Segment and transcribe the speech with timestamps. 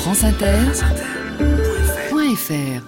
[0.00, 2.82] franceinter.fr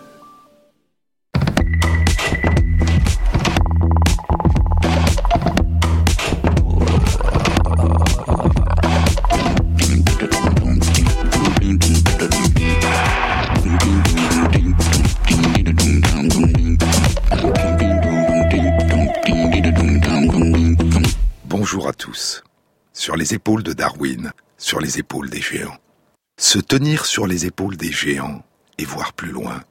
[21.44, 22.42] Bonjour à tous.
[22.94, 25.76] Sur les épaules de Darwin, sur les épaules des géants.
[26.42, 28.44] Se tenir sur les épaules des géants
[28.76, 29.62] et voir plus loin,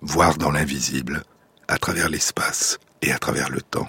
[0.00, 1.22] voir dans l'invisible,
[1.68, 3.86] à travers l'espace et à travers le temps.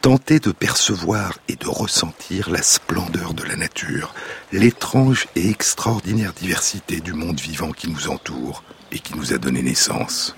[0.00, 4.12] Tenter de percevoir et de ressentir la splendeur de la nature,
[4.50, 9.62] l'étrange et extraordinaire diversité du monde vivant qui nous entoure et qui nous a donné
[9.62, 10.34] naissance.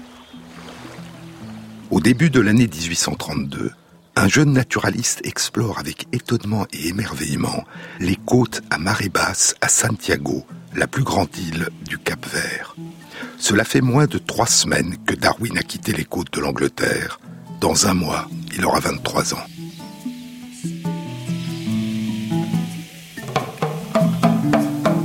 [1.91, 3.73] Au début de l'année 1832,
[4.15, 7.65] un jeune naturaliste explore avec étonnement et émerveillement
[7.99, 12.77] les côtes à marée basse à Santiago, la plus grande île du Cap Vert.
[13.39, 17.21] Cela fait moins de trois semaines que Darwin a quitté les côtes de l'Angleterre.
[17.61, 19.45] Dans un mois, il aura 23 ans.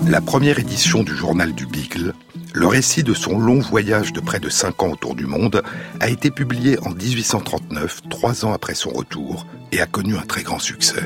[0.07, 2.13] La première édition du journal du Beagle
[2.55, 5.61] le récit de son long voyage de près de cinq ans autour du monde
[5.99, 10.41] a été publié en 1839, trois ans après son retour, et a connu un très
[10.41, 11.03] grand succès.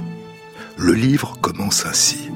[0.77, 2.29] Le livre commence ainsi.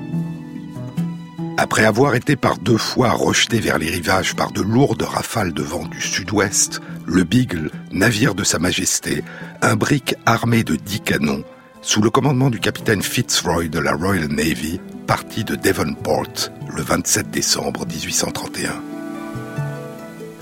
[1.57, 5.61] Après avoir été par deux fois rejeté vers les rivages par de lourdes rafales de
[5.61, 9.23] vent du sud-ouest, le Beagle, navire de Sa Majesté,
[9.61, 11.43] un brick armé de dix canons,
[11.81, 17.29] sous le commandement du capitaine Fitzroy de la Royal Navy, partit de Devonport le 27
[17.29, 18.81] décembre 1831.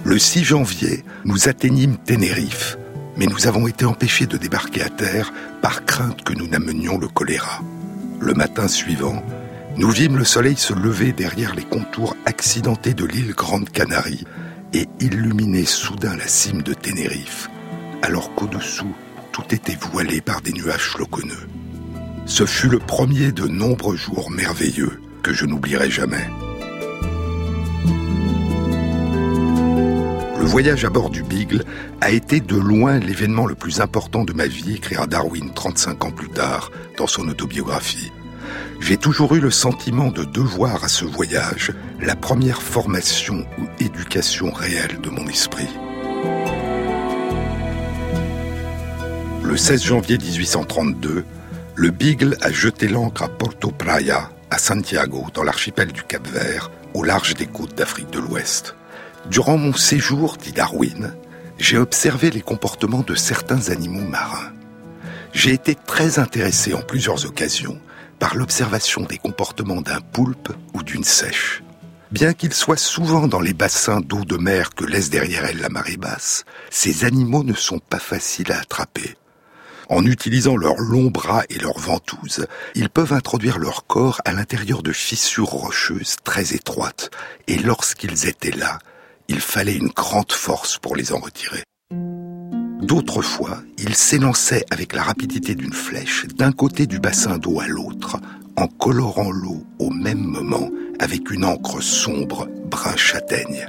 [0.05, 2.77] Le 6 janvier, nous atteignîmes Ténérife,
[3.17, 7.09] mais nous avons été empêchés de débarquer à terre par crainte que nous n'amenions le
[7.09, 7.61] choléra.
[8.19, 9.21] Le matin suivant,
[9.77, 14.25] nous vîmes le soleil se lever derrière les contours accidentés de l'île Grande Canarie
[14.73, 17.49] et illuminer soudain la cime de Ténérife,
[18.01, 18.93] alors qu'au-dessous,
[19.31, 21.47] tout était voilé par des nuages floconneux.
[22.25, 26.27] Ce fut le premier de nombreux jours merveilleux que je n'oublierai jamais.
[30.39, 31.63] Le voyage à bord du Beagle
[32.01, 36.11] a été de loin l'événement le plus important de ma vie, écrira Darwin 35 ans
[36.11, 38.11] plus tard dans son autobiographie.
[38.79, 44.51] J'ai toujours eu le sentiment de devoir à ce voyage la première formation ou éducation
[44.51, 45.69] réelle de mon esprit.
[49.43, 51.25] Le 16 janvier 1832,
[51.75, 56.71] le Beagle a jeté l'ancre à Porto Praia, à Santiago, dans l'archipel du Cap Vert,
[56.93, 58.75] au large des côtes d'Afrique de l'Ouest.
[59.29, 61.13] Durant mon séjour, dit Darwin,
[61.59, 64.51] j'ai observé les comportements de certains animaux marins.
[65.33, 67.79] J'ai été très intéressé en plusieurs occasions
[68.21, 71.63] par l'observation des comportements d'un poulpe ou d'une sèche.
[72.11, 75.69] Bien qu'ils soient souvent dans les bassins d'eau de mer que laisse derrière elles la
[75.69, 79.15] marée basse, ces animaux ne sont pas faciles à attraper.
[79.89, 82.45] En utilisant leurs longs bras et leurs ventouses,
[82.75, 87.09] ils peuvent introduire leur corps à l'intérieur de fissures rocheuses très étroites,
[87.47, 88.77] et lorsqu'ils étaient là,
[89.29, 91.63] il fallait une grande force pour les en retirer.
[92.81, 97.67] D'autres fois, ils s'élançaient avec la rapidité d'une flèche d'un côté du bassin d'eau à
[97.67, 98.17] l'autre,
[98.55, 100.69] en colorant l'eau au même moment
[100.99, 103.67] avec une encre sombre brun châtaigne.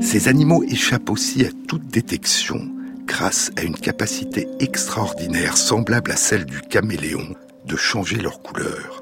[0.00, 2.68] Ces animaux échappent aussi à toute détection
[3.06, 7.34] grâce à une capacité extraordinaire semblable à celle du caméléon
[7.66, 8.99] de changer leur couleur.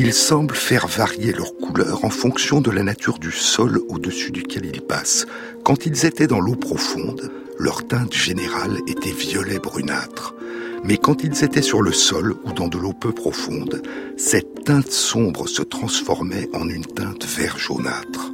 [0.00, 4.66] Ils semblent faire varier leur couleur en fonction de la nature du sol au-dessus duquel
[4.66, 5.26] ils passent.
[5.64, 10.36] Quand ils étaient dans l'eau profonde, leur teinte générale était violet brunâtre.
[10.84, 13.82] Mais quand ils étaient sur le sol ou dans de l'eau peu profonde,
[14.16, 18.30] cette teinte sombre se transformait en une teinte vert jaunâtre.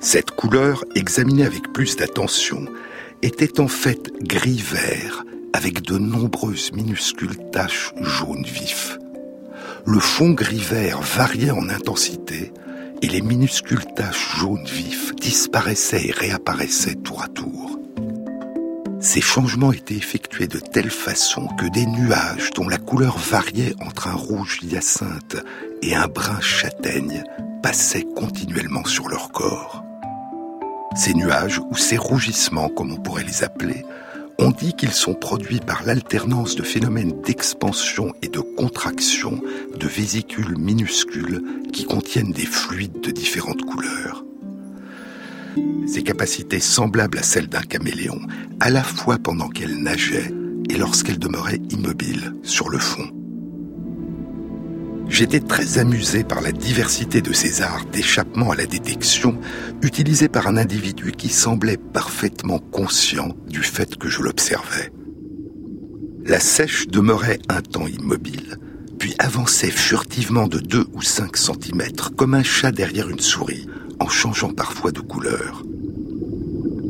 [0.00, 2.66] Cette couleur, examinée avec plus d'attention,
[3.22, 8.98] était en fait gris-vert avec de nombreuses minuscules taches jaunes vifs
[9.86, 12.52] le fond gris-vert variait en intensité
[13.02, 17.78] et les minuscules taches jaunes vifs disparaissaient et réapparaissaient tour à tour.
[19.00, 24.08] Ces changements étaient effectués de telle façon que des nuages dont la couleur variait entre
[24.08, 25.36] un rouge hyacinthe
[25.82, 27.22] et un brun châtaigne
[27.62, 29.84] passaient continuellement sur leur corps.
[30.96, 33.84] Ces nuages, ou ces rougissements comme on pourrait les appeler,
[34.38, 39.40] on dit qu'ils sont produits par l'alternance de phénomènes d'expansion et de contraction
[39.78, 41.42] de vésicules minuscules
[41.72, 44.24] qui contiennent des fluides de différentes couleurs.
[45.86, 48.20] Ces capacités semblables à celles d'un caméléon,
[48.60, 50.32] à la fois pendant qu'elle nageait
[50.68, 53.23] et lorsqu'elle demeurait immobile sur le fond.
[55.08, 59.38] J'étais très amusé par la diversité de ces arts d'échappement à la détection
[59.82, 64.90] utilisés par un individu qui semblait parfaitement conscient du fait que je l'observais.
[66.24, 68.56] La sèche demeurait un temps immobile,
[68.98, 73.68] puis avançait furtivement de 2 ou 5 centimètres comme un chat derrière une souris,
[74.00, 75.62] en changeant parfois de couleur.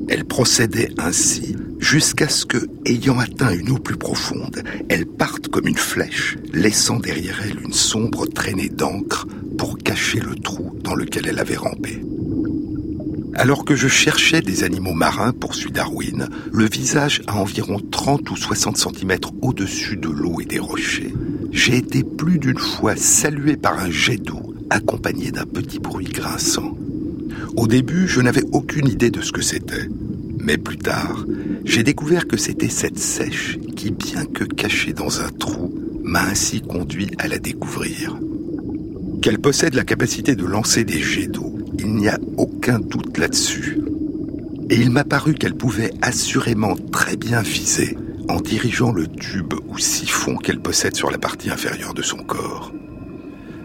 [0.09, 5.67] Elle procédait ainsi jusqu'à ce que, ayant atteint une eau plus profonde, elle parte comme
[5.67, 9.27] une flèche, laissant derrière elle une sombre traînée d'encre
[9.59, 12.03] pour cacher le trou dans lequel elle avait rampé.
[13.37, 18.37] Alors que je cherchais des animaux marins, poursuit Darwin, le visage à environ 30 ou
[18.37, 21.13] 60 cm au-dessus de l'eau et des rochers,
[21.51, 26.77] j'ai été plus d'une fois salué par un jet d'eau accompagné d'un petit bruit grinçant.
[27.57, 29.89] Au début, je n'avais aucune idée de ce que c'était.
[30.45, 31.25] Mais plus tard,
[31.65, 36.61] j'ai découvert que c'était cette sèche qui, bien que cachée dans un trou, m'a ainsi
[36.61, 38.19] conduit à la découvrir.
[39.23, 43.79] Qu'elle possède la capacité de lancer des jets d'eau, il n'y a aucun doute là-dessus.
[44.69, 47.97] Et il m'a paru qu'elle pouvait assurément très bien viser
[48.29, 52.71] en dirigeant le tube ou siphon qu'elle possède sur la partie inférieure de son corps.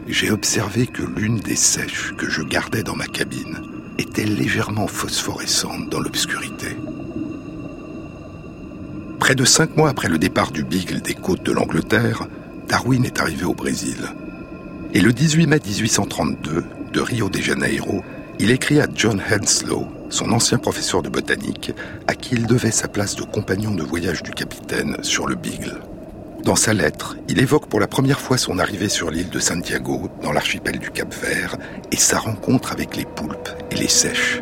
[0.08, 5.90] J'ai observé que l'une des sèches que je gardais dans ma cabine était légèrement phosphorescente
[5.90, 6.78] dans l'obscurité.
[9.20, 12.28] Près de cinq mois après le départ du Beagle des côtes de l'Angleterre,
[12.70, 13.98] Darwin est arrivé au Brésil.
[14.94, 16.64] Et le 18 mai 1832,
[16.94, 18.02] de Rio de Janeiro,
[18.40, 21.74] il écrit à John Henslow, son ancien professeur de botanique,
[22.08, 25.82] à qui il devait sa place de compagnon de voyage du capitaine sur le Beagle.
[26.44, 30.10] Dans sa lettre, il évoque pour la première fois son arrivée sur l'île de Santiago,
[30.24, 31.58] dans l'archipel du Cap Vert,
[31.92, 34.42] et sa rencontre avec les poulpes et les sèches.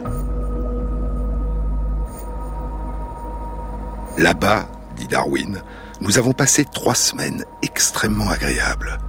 [4.17, 5.61] Là-bas, dit Darwin,
[6.01, 8.99] nous avons passé trois semaines extrêmement agréables.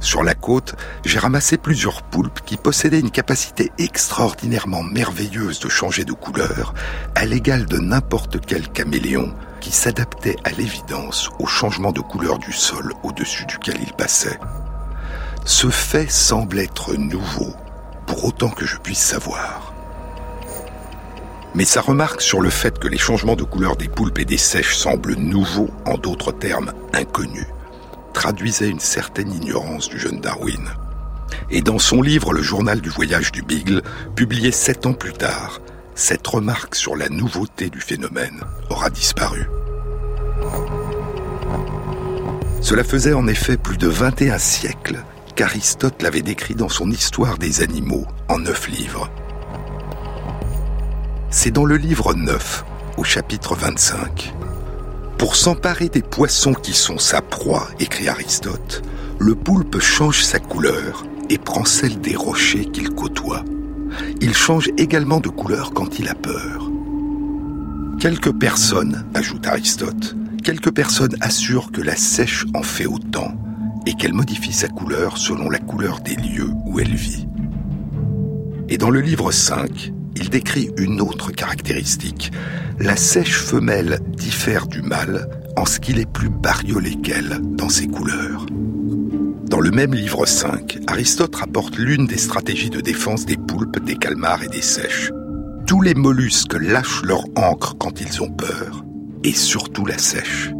[0.00, 6.04] Sur la côte, j'ai ramassé plusieurs poulpes qui possédaient une capacité extraordinairement merveilleuse de changer
[6.04, 6.74] de couleur,
[7.14, 9.32] à l'égal de n'importe quel caméléon,
[9.64, 14.38] qui s'adaptait à l'évidence au changement de couleur du sol au-dessus duquel il passait.
[15.46, 17.54] Ce fait semble être nouveau,
[18.06, 19.72] pour autant que je puisse savoir.
[21.54, 24.36] Mais sa remarque sur le fait que les changements de couleur des poulpes et des
[24.36, 27.48] sèches semblent nouveaux, en d'autres termes inconnus,
[28.12, 30.68] traduisait une certaine ignorance du jeune Darwin.
[31.48, 33.80] Et dans son livre Le journal du voyage du Beagle,
[34.14, 35.62] publié sept ans plus tard,
[35.94, 39.48] cette remarque sur la nouveauté du phénomène aura disparu.
[42.60, 45.04] Cela faisait en effet plus de 21 siècles
[45.36, 49.10] qu'Aristote l'avait décrit dans son Histoire des animaux en neuf livres.
[51.30, 52.64] C'est dans le livre 9,
[52.96, 54.32] au chapitre 25,
[55.18, 58.82] pour s'emparer des poissons qui sont sa proie, écrit Aristote,
[59.18, 63.44] le poulpe change sa couleur et prend celle des rochers qu'il côtoie.
[64.20, 66.70] Il change également de couleur quand il a peur.
[68.00, 73.32] Quelques personnes, ajoute Aristote, quelques personnes assurent que la sèche en fait autant
[73.86, 77.26] et qu'elle modifie sa couleur selon la couleur des lieux où elle vit.
[78.68, 82.32] Et dans le livre 5, il décrit une autre caractéristique.
[82.78, 87.86] La sèche femelle diffère du mâle en ce qu'il est plus bariolé qu'elle dans ses
[87.86, 88.46] couleurs.
[89.54, 93.94] Dans le même livre 5, Aristote rapporte l'une des stratégies de défense des poulpes, des
[93.94, 95.12] calmars et des sèches.
[95.64, 98.84] Tous les mollusques lâchent leur encre quand ils ont peur,
[99.22, 100.50] et surtout la sèche.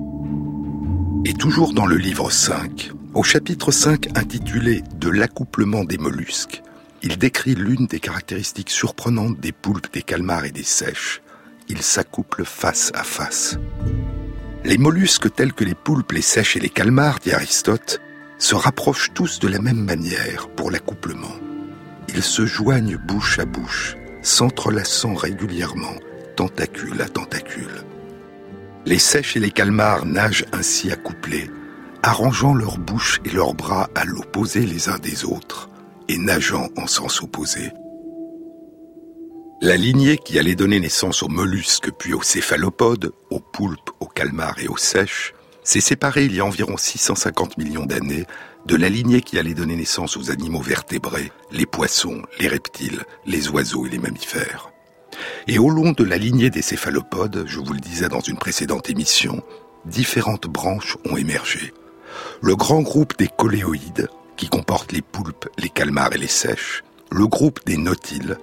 [1.25, 6.63] Et toujours dans le livre 5, au chapitre 5 intitulé De l'accouplement des mollusques,
[7.03, 11.21] il décrit l'une des caractéristiques surprenantes des poulpes, des calmars et des sèches.
[11.69, 13.59] Ils s'accouplent face à face.
[14.65, 18.01] Les mollusques tels que les poulpes, les sèches et les calmars, dit Aristote,
[18.45, 21.35] se rapprochent tous de la même manière pour l'accouplement.
[22.09, 25.95] Ils se joignent bouche à bouche, s'entrelaçant régulièrement,
[26.37, 27.85] tentacule à tentacule.
[28.85, 31.51] Les sèches et les calmars nagent ainsi accouplés,
[32.03, 35.71] arrangeant leurs bouches et leurs bras à l'opposé les uns des autres,
[36.09, 37.73] et nageant en sens opposé.
[39.63, 44.59] La lignée qui allait donner naissance aux mollusques puis aux céphalopodes, aux poulpes, aux calmars
[44.59, 45.33] et aux sèches,
[45.65, 48.27] s'est séparée il y a environ 650 millions d'années
[48.67, 53.49] de la lignée qui allait donner naissance aux animaux vertébrés, les poissons, les reptiles, les
[53.49, 54.71] oiseaux et les mammifères.
[55.49, 58.91] Et au long de la lignée des céphalopodes, je vous le disais dans une précédente
[58.91, 59.43] émission,
[59.85, 61.73] différentes branches ont émergé.
[62.41, 67.27] Le grand groupe des coléoïdes, qui comporte les poulpes, les calmars et les sèches, le
[67.27, 68.39] groupe des nautiles,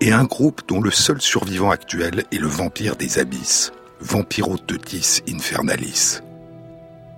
[0.00, 6.20] et un groupe dont le seul survivant actuel est le vampire des abysses, Vampirotetis infernalis.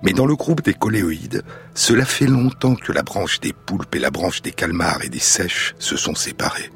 [0.07, 1.43] Mais dans le groupe des coléoïdes,
[1.75, 5.19] cela fait longtemps que la branche des poulpes et la branche des calmars et des
[5.19, 6.71] sèches se sont séparées.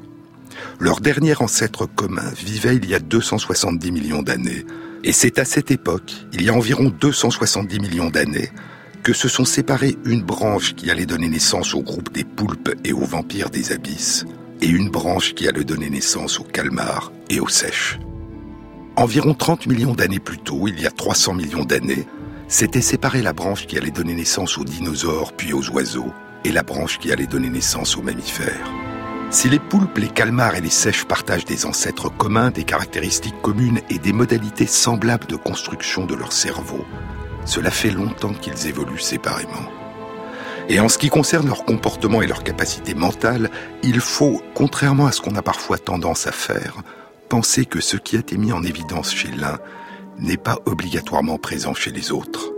[0.81, 4.65] Leur dernier ancêtre commun vivait il y a 270 millions d'années,
[5.05, 8.51] et c'est à cette époque, il y a environ 270 millions d'années,
[9.01, 12.91] que se sont séparées une branche qui allait donner naissance au groupe des poulpes et
[12.91, 14.25] aux vampires des abysses,
[14.59, 17.97] et une branche qui allait donner naissance aux calmars et aux sèches.
[18.97, 22.05] Environ 30 millions d'années plus tôt, il y a 300 millions d'années,
[22.51, 26.11] s'était séparée la branche qui allait donner naissance aux dinosaures puis aux oiseaux,
[26.43, 28.69] et la branche qui allait donner naissance aux mammifères.
[29.29, 33.79] Si les poulpes, les calmars et les sèches partagent des ancêtres communs, des caractéristiques communes
[33.89, 36.83] et des modalités semblables de construction de leur cerveau,
[37.45, 39.71] cela fait longtemps qu'ils évoluent séparément.
[40.67, 43.49] Et en ce qui concerne leur comportement et leur capacité mentale,
[43.81, 46.75] il faut, contrairement à ce qu'on a parfois tendance à faire,
[47.29, 49.57] penser que ce qui a été mis en évidence chez l'un
[50.19, 52.51] n'est pas obligatoirement présent chez les autres.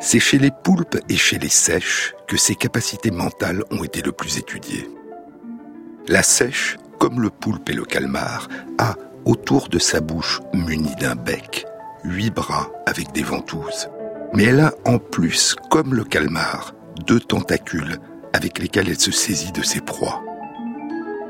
[0.00, 4.12] C'est chez les poulpes et chez les sèches que ces capacités mentales ont été le
[4.12, 4.88] plus étudiées.
[6.08, 8.48] La sèche, comme le poulpe et le calmar,
[8.78, 8.94] a,
[9.24, 11.66] autour de sa bouche munie d'un bec,
[12.04, 13.88] huit bras avec des ventouses.
[14.32, 16.74] Mais elle a en plus, comme le calmar,
[17.06, 17.98] deux tentacules
[18.32, 20.22] avec lesquels elle se saisit de ses proies.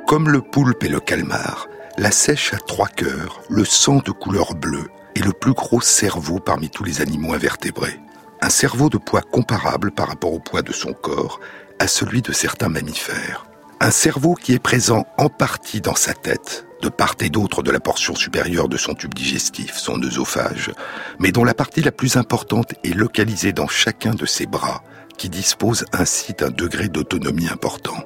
[0.07, 1.69] Comme le poulpe et le calmar,
[1.99, 6.39] la sèche a trois cœurs, le sang de couleur bleue et le plus gros cerveau
[6.39, 7.99] parmi tous les animaux invertébrés.
[8.43, 11.41] Un cerveau de poids comparable par rapport au poids de son corps
[11.79, 13.47] à celui de certains mammifères.
[13.81, 17.71] Un cerveau qui est présent en partie dans sa tête, de part et d'autre de
[17.71, 20.71] la portion supérieure de son tube digestif, son œsophage,
[21.19, 24.83] mais dont la partie la plus importante est localisée dans chacun de ses bras,
[25.17, 28.05] qui dispose ainsi d'un degré d'autonomie important.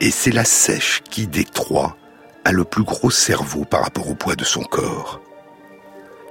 [0.00, 1.96] Et c'est la sèche qui, des trois,
[2.44, 5.20] a le plus gros cerveau par rapport au poids de son corps.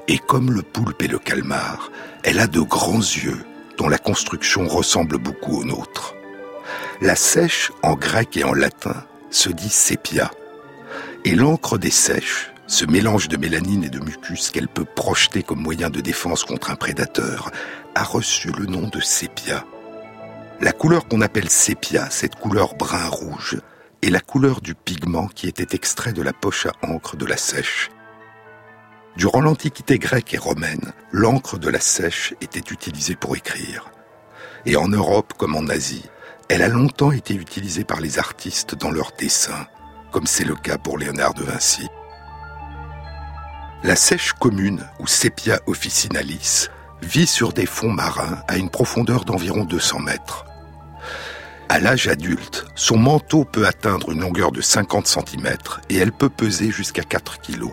[0.08, 1.92] Et comme le poulpe et le calmar,
[2.24, 3.46] elle a de grands yeux
[3.78, 6.16] dont la construction ressemble beaucoup aux nôtres.
[7.02, 10.32] La sèche, en grec et en latin, se dit sépia,
[11.26, 15.62] et l'encre des sèches, ce mélange de mélanine et de mucus qu'elle peut projeter comme
[15.62, 17.52] moyen de défense contre un prédateur,
[17.96, 19.66] a reçu le nom de sépia.
[20.60, 23.58] La couleur qu'on appelle sépia, cette couleur brun-rouge,
[24.08, 27.36] est la couleur du pigment qui était extrait de la poche à encre de la
[27.36, 27.90] sèche.
[29.18, 33.92] Durant l'Antiquité grecque et romaine, l'encre de la sèche était utilisée pour écrire.
[34.66, 36.06] Et en Europe comme en Asie,
[36.48, 39.68] elle a longtemps été utilisée par les artistes dans leurs dessins,
[40.12, 41.88] comme c'est le cas pour Léonard de Vinci.
[43.84, 46.70] La sèche commune, ou Sepia officinalis,
[47.02, 50.47] vit sur des fonds marins à une profondeur d'environ 200 mètres.
[51.70, 55.58] À l'âge adulte, son manteau peut atteindre une longueur de 50 cm
[55.90, 57.66] et elle peut peser jusqu'à 4 kg.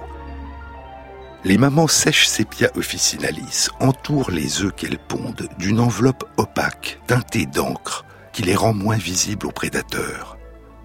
[1.45, 8.05] Les mamans sèches Sepia officinalis entourent les œufs qu'elles pondent d'une enveloppe opaque teintée d'encre
[8.33, 10.39] qui les rend moins visibles aux prédateurs.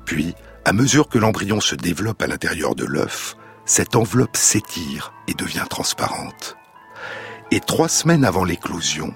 [0.06, 0.36] Puis,
[0.66, 5.66] à mesure que l'embryon se développe à l'intérieur de l'œuf, cette enveloppe s'étire et devient
[5.68, 6.58] transparente.
[7.50, 9.16] Et trois semaines avant l'éclosion,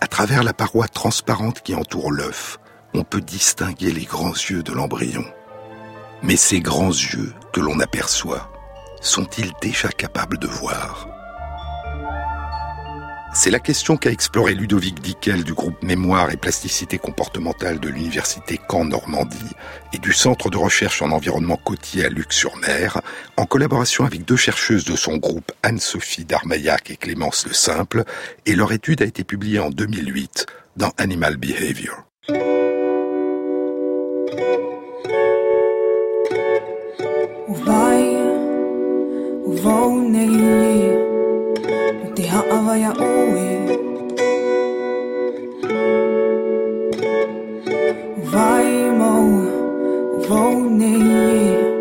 [0.00, 2.58] à travers la paroi transparente qui entoure l'œuf,
[2.94, 5.24] on peut distinguer les grands yeux de l'embryon.
[6.22, 8.50] Mais ces grands yeux que l'on aperçoit,
[9.00, 11.08] sont-ils déjà capables de voir?
[13.36, 18.60] C'est la question qu'a exploré Ludovic Dickel du groupe Mémoire et Plasticité comportementale de l'Université
[18.70, 19.56] Caen-Normandie
[19.92, 23.00] et du Centre de recherche en environnement côtier à Luc-sur-Mer,
[23.36, 28.04] en collaboration avec deux chercheuses de son groupe, Anne-Sophie Darmaillac et Clémence Le Simple,
[28.46, 30.46] et leur étude a été publiée en 2008
[30.76, 32.04] dans Animal Behavior.
[37.62, 38.16] Vai,
[39.44, 40.98] o voo nele,
[42.04, 43.48] o terra vai a ui.
[48.24, 51.74] Vai, mou, o voo nele,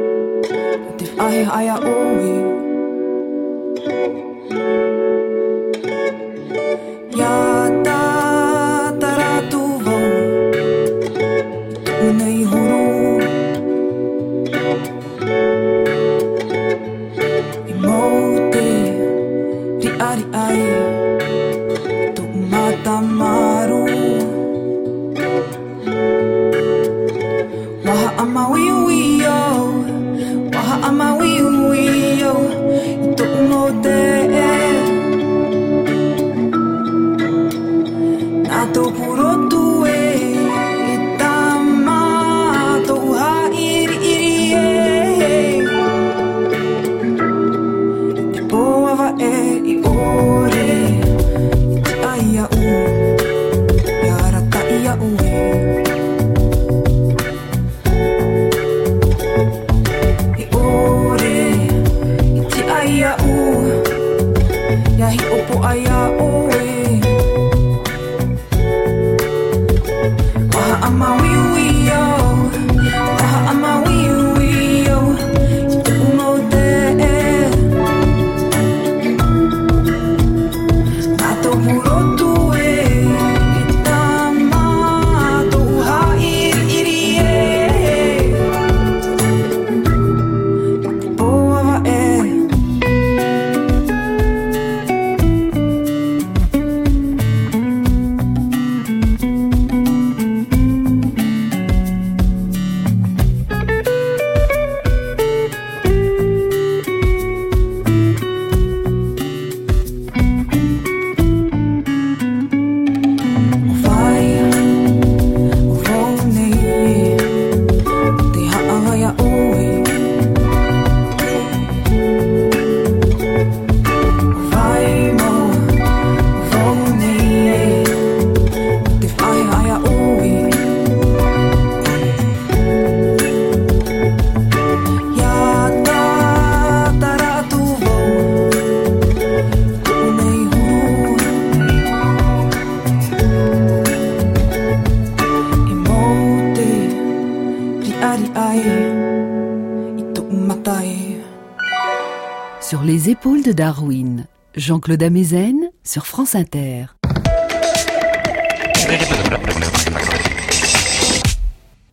[154.64, 156.86] Jean-Claude Amezen sur France Inter.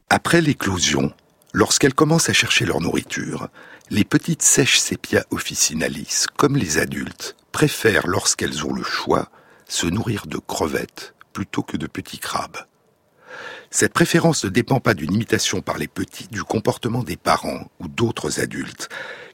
[0.08, 1.12] Après l'éclosion,
[1.52, 3.48] lorsqu'elles commencent à chercher leur nourriture,
[3.90, 9.30] les petites sèches sépia officinalis, comme les adultes, préfèrent, lorsqu'elles ont le choix,
[9.66, 12.58] se nourrir de crevettes plutôt que de petits crabes.
[13.72, 17.88] Cette préférence ne dépend pas d'une imitation par les petits du comportement des parents ou
[17.88, 18.88] d'autres adultes,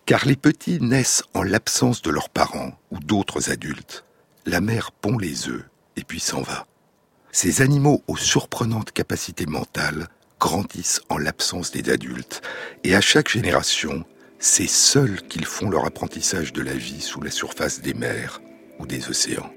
[0.07, 4.05] car les petits naissent en l'absence de leurs parents ou d'autres adultes.
[4.47, 5.65] La mère pond les œufs
[5.97, 6.67] et puis s'en va.
[7.33, 10.07] Ces animaux aux surprenantes capacités mentales
[10.39, 12.41] grandissent en l'absence des adultes,
[12.85, 14.05] et à chaque génération,
[14.39, 18.41] c'est seuls qu'ils font leur apprentissage de la vie sous la surface des mers
[18.79, 19.51] ou des océans.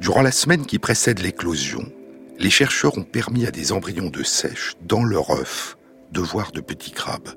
[0.00, 1.90] Durant la semaine qui précède l'éclosion,
[2.38, 5.77] les chercheurs ont permis à des embryons de sèche dans leur œuf
[6.12, 7.28] de voir de petits crabes.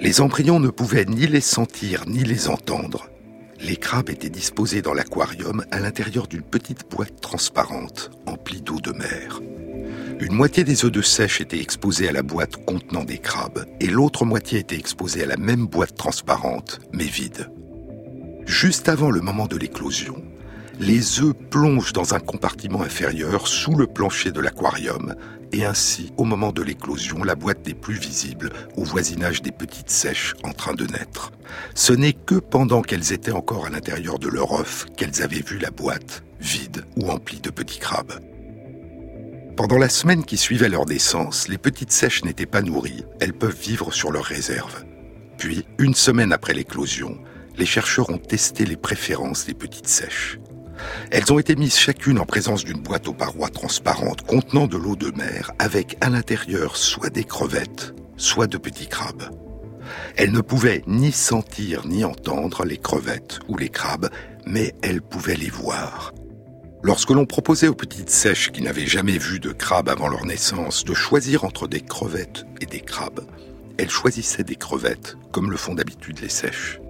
[0.00, 3.08] Les embryons ne pouvaient ni les sentir ni les entendre.
[3.60, 8.92] Les crabes étaient disposés dans l'aquarium à l'intérieur d'une petite boîte transparente emplie d'eau de
[8.92, 9.40] mer.
[10.20, 13.86] Une moitié des œufs de sèche étaient exposés à la boîte contenant des crabes et
[13.86, 17.50] l'autre moitié était exposée à la même boîte transparente mais vide.
[18.44, 20.22] Juste avant le moment de l'éclosion,
[20.78, 25.14] les œufs plongent dans un compartiment inférieur sous le plancher de l'aquarium
[25.52, 29.90] et ainsi, au moment de l'éclosion, la boîte n'est plus visible au voisinage des petites
[29.90, 31.32] sèches en train de naître.
[31.74, 35.58] Ce n'est que pendant qu'elles étaient encore à l'intérieur de leur œuf qu'elles avaient vu
[35.58, 38.20] la boîte, vide ou emplie de petits crabes.
[39.56, 43.58] Pendant la semaine qui suivait leur naissance, les petites sèches n'étaient pas nourries, elles peuvent
[43.58, 44.84] vivre sur leurs réserves.
[45.38, 47.18] Puis, une semaine après l'éclosion,
[47.56, 50.38] les chercheurs ont testé les préférences des petites sèches.
[51.10, 54.96] Elles ont été mises chacune en présence d'une boîte aux parois transparentes contenant de l'eau
[54.96, 59.30] de mer avec à l'intérieur soit des crevettes, soit de petits crabes.
[60.16, 64.10] Elles ne pouvaient ni sentir ni entendre les crevettes ou les crabes,
[64.44, 66.12] mais elles pouvaient les voir.
[66.82, 70.84] Lorsque l'on proposait aux petites sèches qui n'avaient jamais vu de crabes avant leur naissance
[70.84, 73.26] de choisir entre des crevettes et des crabes,
[73.78, 76.80] elles choisissaient des crevettes, comme le font d'habitude les sèches.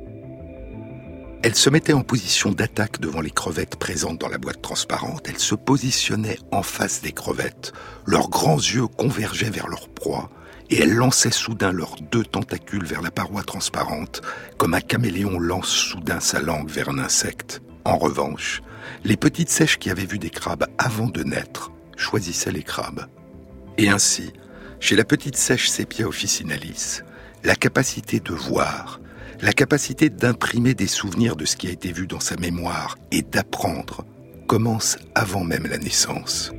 [1.46, 5.28] Elle se mettait en position d'attaque devant les crevettes présentes dans la boîte transparente.
[5.28, 7.72] Elle se positionnait en face des crevettes.
[8.04, 10.28] Leurs grands yeux convergeaient vers leur proie
[10.70, 14.22] et elle lançait soudain leurs deux tentacules vers la paroi transparente,
[14.58, 17.62] comme un caméléon lance soudain sa langue vers un insecte.
[17.84, 18.60] En revanche,
[19.04, 23.06] les petites sèches qui avaient vu des crabes avant de naître choisissaient les crabes.
[23.78, 24.32] Et ainsi,
[24.80, 27.02] chez la petite sèche Sepia officinalis,
[27.44, 28.98] la capacité de voir,
[29.40, 33.22] la capacité d'imprimer des souvenirs de ce qui a été vu dans sa mémoire et
[33.22, 34.04] d'apprendre
[34.46, 36.52] commence avant même la naissance.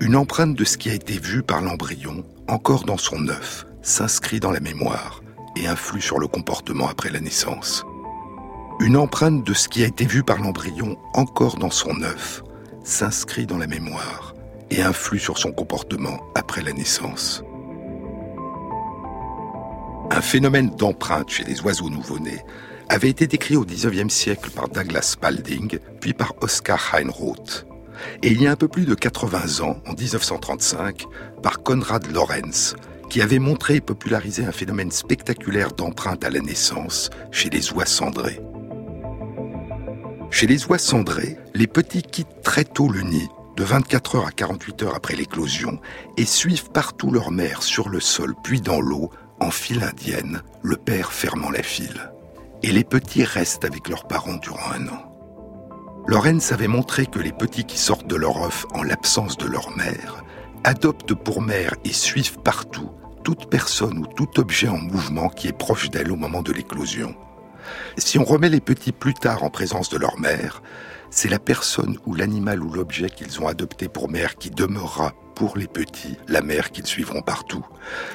[0.00, 4.40] Une empreinte de ce qui a été vu par l'embryon, encore dans son œuf, s'inscrit
[4.40, 5.22] dans la mémoire
[5.56, 7.84] et influe sur le comportement après la naissance.
[8.80, 12.42] Une empreinte de ce qui a été vu par l'embryon, encore dans son œuf,
[12.84, 14.34] s'inscrit dans la mémoire
[14.70, 17.42] et influe sur son comportement après la naissance.
[20.12, 22.44] Un phénomène d'empreinte chez les oiseaux nouveau-nés
[22.88, 27.64] avait été décrit au XIXe siècle par Douglas Spalding, puis par Oscar Heinroth.
[28.22, 31.04] et il y a un peu plus de 80 ans, en 1935,
[31.42, 32.74] par Konrad Lorenz,
[33.08, 37.86] qui avait montré et popularisé un phénomène spectaculaire d'empreinte à la naissance chez les oies
[37.86, 38.40] cendrées.
[40.32, 44.32] Chez les oies cendrées, les petits quittent très tôt le nid, de 24 heures à
[44.32, 45.78] 48 heures après l'éclosion,
[46.16, 50.76] et suivent partout leur mère sur le sol puis dans l'eau, en file indienne, le
[50.76, 52.12] père fermant la file.
[52.62, 55.10] Et les petits restent avec leurs parents durant un an.
[56.06, 59.76] Lorenz avait montré que les petits qui sortent de leur œuf en l'absence de leur
[59.76, 60.24] mère
[60.64, 62.90] adoptent pour mère et suivent partout
[63.24, 67.14] toute personne ou tout objet en mouvement qui est proche d'elle au moment de l'éclosion.
[67.98, 70.62] Si on remet les petits plus tard en présence de leur mère,
[71.10, 75.56] c'est la personne ou l'animal ou l'objet qu'ils ont adopté pour mère qui demeurera pour
[75.56, 77.64] les petits la mère qu'ils suivront partout.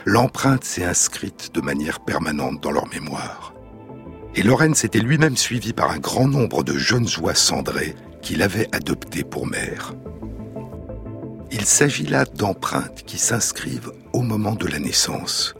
[0.06, 3.56] L'empreinte s'est inscrite de manière permanente dans leur mémoire.
[4.36, 8.70] Et Lorenz était lui-même suivi par un grand nombre de jeunes oies cendrées qu'il avait
[8.76, 9.96] adoptées pour mère.
[11.50, 15.56] Il s'agit là d'empreintes qui s'inscrivent au moment de la naissance.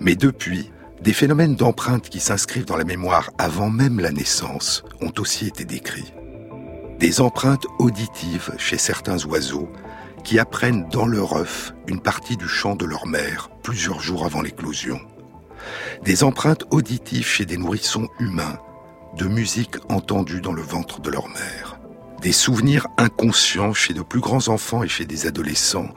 [0.00, 0.70] Mais depuis,
[1.02, 5.66] des phénomènes d'empreintes qui s'inscrivent dans la mémoire avant même la naissance ont aussi été
[5.66, 6.14] décrits.
[6.98, 9.70] Des empreintes auditives chez certains oiseaux
[10.22, 14.42] qui apprennent dans leur œuf une partie du chant de leur mère plusieurs jours avant
[14.42, 15.00] l'éclosion.
[16.04, 18.58] Des empreintes auditives chez des nourrissons humains
[19.16, 21.80] de musique entendue dans le ventre de leur mère
[22.20, 25.88] des souvenirs inconscients chez de plus grands enfants et chez des adolescents,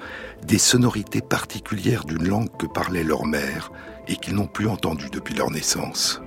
[0.46, 3.72] des sonorités particulières d'une langue que parlait leur mère
[4.08, 6.22] et qu'ils n'ont plus entendue depuis leur naissance.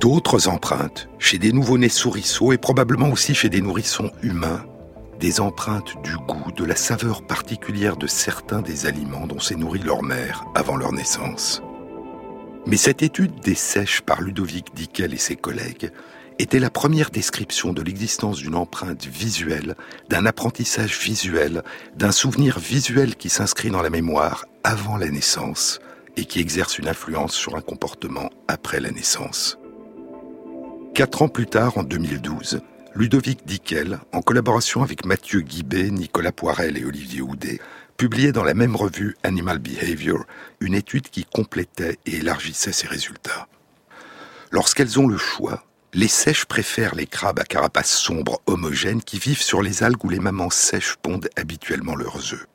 [0.00, 4.64] D'autres empreintes, chez des nouveau-nés souriceaux et probablement aussi chez des nourrissons humains,
[5.22, 9.78] des empreintes du goût, de la saveur particulière de certains des aliments dont s'est nourrie
[9.78, 11.62] leur mère avant leur naissance.
[12.66, 15.92] Mais cette étude des sèches par Ludovic Dickel et ses collègues
[16.40, 19.76] était la première description de l'existence d'une empreinte visuelle,
[20.08, 21.62] d'un apprentissage visuel,
[21.94, 25.78] d'un souvenir visuel qui s'inscrit dans la mémoire avant la naissance
[26.16, 29.56] et qui exerce une influence sur un comportement après la naissance.
[30.94, 32.60] Quatre ans plus tard, en 2012,
[32.94, 37.58] Ludovic Dickel, en collaboration avec Mathieu Guibet, Nicolas Poirel et Olivier Houdet,
[37.96, 40.24] publiait dans la même revue Animal Behavior
[40.60, 43.48] une étude qui complétait et élargissait ses résultats.
[44.50, 49.42] Lorsqu'elles ont le choix, les sèches préfèrent les crabes à carapace sombre homogène qui vivent
[49.42, 52.46] sur les algues où les mamans sèches pondent habituellement leurs œufs.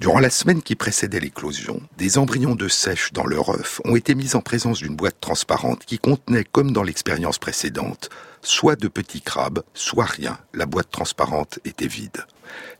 [0.00, 4.14] Durant la semaine qui précédait l'éclosion, des embryons de sèches dans leur œuf ont été
[4.14, 8.10] mis en présence d'une boîte transparente qui contenait, comme dans l'expérience précédente,
[8.44, 10.38] soit de petits crabes, soit rien.
[10.52, 12.24] La boîte transparente était vide.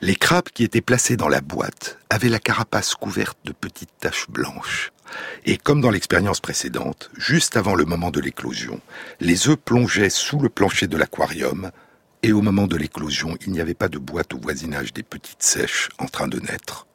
[0.00, 4.28] Les crabes qui étaient placés dans la boîte avaient la carapace couverte de petites taches
[4.28, 4.92] blanches.
[5.44, 8.80] Et comme dans l'expérience précédente, juste avant le moment de l'éclosion,
[9.20, 11.70] les œufs plongeaient sous le plancher de l'aquarium,
[12.22, 15.42] et au moment de l'éclosion, il n'y avait pas de boîte au voisinage des petites
[15.42, 16.86] sèches en train de naître.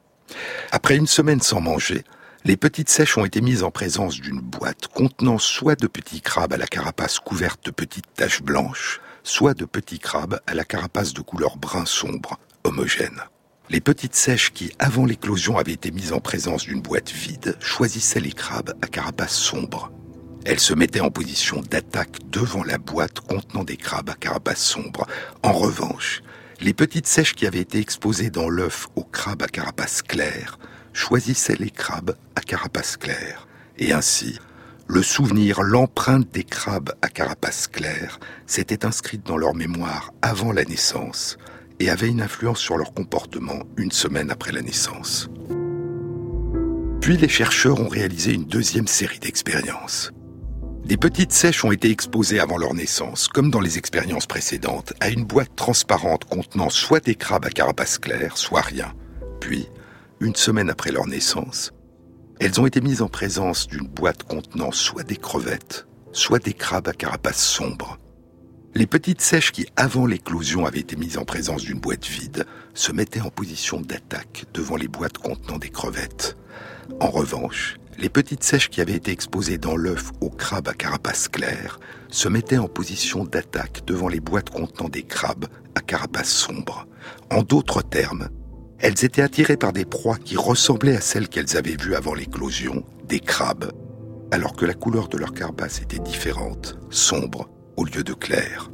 [0.71, 2.03] Après une semaine sans manger,
[2.49, 6.53] les petites sèches ont été mises en présence d'une boîte contenant soit de petits crabes
[6.53, 11.13] à la carapace couverte de petites taches blanches, soit de petits crabes à la carapace
[11.13, 13.21] de couleur brun sombre, homogène.
[13.69, 18.19] Les petites sèches qui, avant l'éclosion, avaient été mises en présence d'une boîte vide, choisissaient
[18.19, 19.91] les crabes à carapace sombre.
[20.43, 25.05] Elles se mettaient en position d'attaque devant la boîte contenant des crabes à carapace sombre.
[25.43, 26.23] En revanche,
[26.61, 30.57] les petites sèches qui avaient été exposées dans l'œuf aux crabes à carapace claire
[30.93, 33.47] choisissaient les crabes à carapace claire.
[33.77, 34.39] Et ainsi,
[34.87, 40.65] le souvenir, l'empreinte des crabes à carapace claire s'était inscrite dans leur mémoire avant la
[40.65, 41.37] naissance,
[41.79, 45.29] et avait une influence sur leur comportement une semaine après la naissance.
[47.01, 50.11] Puis les chercheurs ont réalisé une deuxième série d'expériences.
[50.85, 55.09] Des petites sèches ont été exposées avant leur naissance, comme dans les expériences précédentes, à
[55.09, 58.93] une boîte transparente contenant soit des crabes à carapace claire, soit rien.
[59.39, 59.67] Puis,
[60.21, 61.71] une semaine après leur naissance,
[62.39, 66.87] elles ont été mises en présence d'une boîte contenant soit des crevettes, soit des crabes
[66.87, 67.97] à carapace sombre.
[68.75, 72.91] Les petites sèches qui, avant l'éclosion, avaient été mises en présence d'une boîte vide, se
[72.91, 76.37] mettaient en position d'attaque devant les boîtes contenant des crevettes.
[76.99, 81.27] En revanche, les petites sèches qui avaient été exposées dans l'œuf aux crabes à carapace
[81.27, 81.79] claire
[82.09, 86.87] se mettaient en position d'attaque devant les boîtes contenant des crabes à carapace sombre.
[87.31, 88.29] En d'autres termes,
[88.79, 92.85] elles étaient attirées par des proies qui ressemblaient à celles qu'elles avaient vues avant l'éclosion,
[93.07, 93.71] des crabes,
[94.31, 98.69] alors que la couleur de leur carapace était différente, sombre au lieu de clair.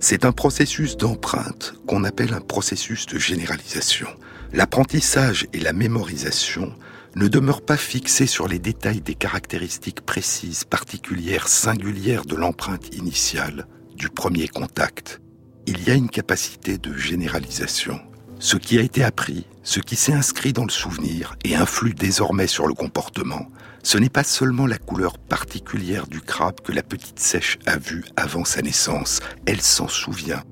[0.00, 4.08] C'est un processus d'empreinte qu'on appelle un processus de généralisation.
[4.52, 6.74] L'apprentissage et la mémorisation
[7.16, 13.66] ne demeurent pas fixés sur les détails des caractéristiques précises, particulières, singulières de l'empreinte initiale,
[13.96, 15.20] du premier contact.
[15.66, 17.98] il y a une capacité de généralisation.
[18.38, 22.46] Ce qui a été appris, ce qui s'est inscrit dans le souvenir et influe désormais
[22.46, 23.46] sur le comportement,
[23.82, 28.04] ce n'est pas seulement la couleur particulière du crabe que la petite sèche a vue
[28.16, 30.42] avant sa naissance, elle s'en souvient.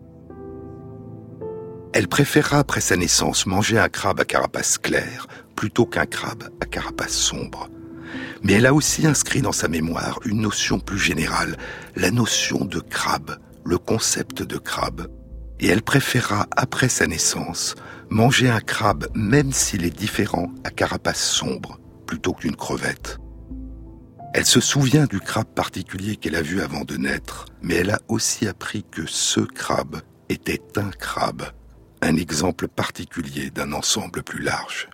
[1.93, 6.67] Elle préférera après sa naissance manger un crabe à carapace claire plutôt qu'un crabe à
[6.67, 7.69] carapace sombre.
[8.43, 11.57] Mais elle a aussi inscrit dans sa mémoire une notion plus générale,
[11.97, 15.09] la notion de crabe, le concept de crabe.
[15.63, 17.77] Et elle préférera, après sa naissance,
[18.11, 23.19] manger un crabe même s'il est différent à carapace sombre, plutôt qu'une crevette.
[24.35, 28.01] Elle se souvient du crabe particulier qu'elle a vu avant de naître, mais elle a
[28.09, 31.45] aussi appris que ce crabe était un crabe,
[32.01, 34.91] un exemple particulier d'un ensemble plus large.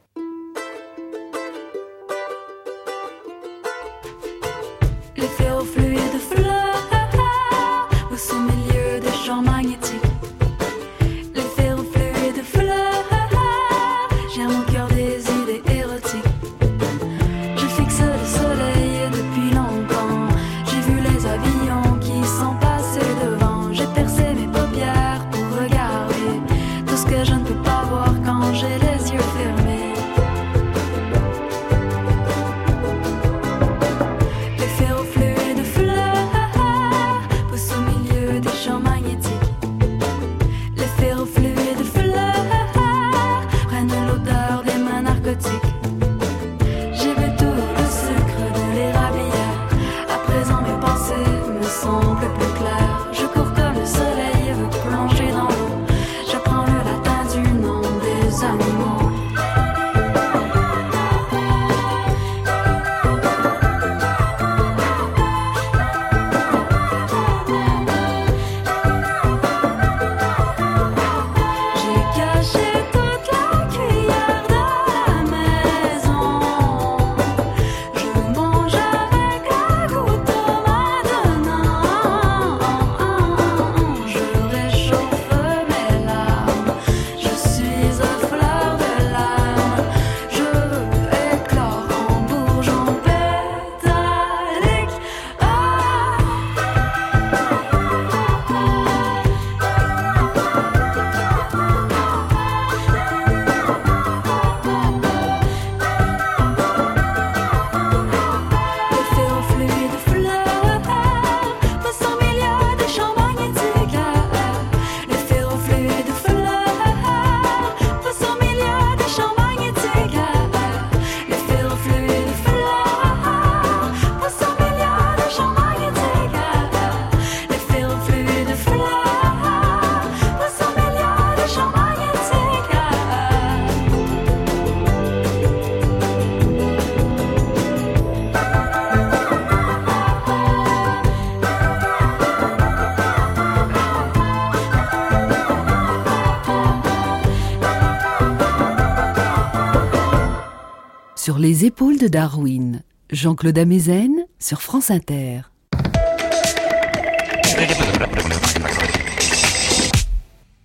[151.38, 155.42] Les épaules de Darwin, Jean-Claude Amezen sur France Inter.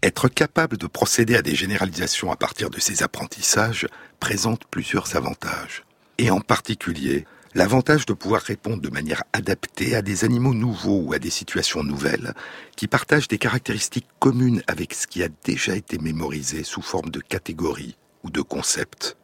[0.01, 3.87] Être capable de procéder à des généralisations à partir de ces apprentissages
[4.19, 5.85] présente plusieurs avantages.
[6.17, 11.13] Et en particulier, l'avantage de pouvoir répondre de manière adaptée à des animaux nouveaux ou
[11.13, 12.33] à des situations nouvelles
[12.75, 17.19] qui partagent des caractéristiques communes avec ce qui a déjà été mémorisé sous forme de
[17.19, 19.17] catégories ou de concepts.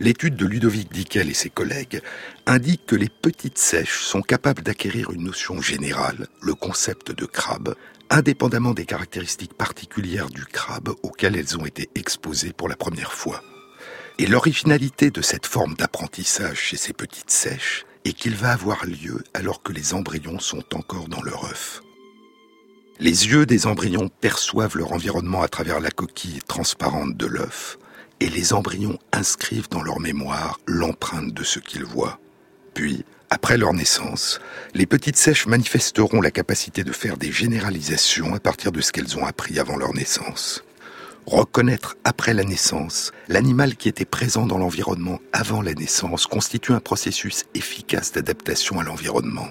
[0.00, 2.00] L'étude de Ludovic Dickel et ses collègues
[2.46, 7.74] indique que les petites sèches sont capables d'acquérir une notion générale, le concept de crabe,
[8.10, 13.42] indépendamment des caractéristiques particulières du crabe auxquelles elles ont été exposées pour la première fois.
[14.18, 19.22] Et l'originalité de cette forme d'apprentissage chez ces petites sèches est qu'il va avoir lieu
[19.34, 21.82] alors que les embryons sont encore dans leur œuf.
[23.00, 27.78] Les yeux des embryons perçoivent leur environnement à travers la coquille transparente de l'œuf,
[28.20, 32.18] et les embryons inscrivent dans leur mémoire l'empreinte de ce qu'ils voient.
[32.74, 34.40] Puis, après leur naissance,
[34.74, 39.18] les petites sèches manifesteront la capacité de faire des généralisations à partir de ce qu'elles
[39.18, 40.64] ont appris avant leur naissance.
[41.26, 46.80] Reconnaître après la naissance l'animal qui était présent dans l'environnement avant la naissance constitue un
[46.80, 49.48] processus efficace d'adaptation à l'environnement.